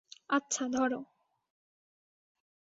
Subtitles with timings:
[0.29, 0.99] আচ্ছা, ধরো।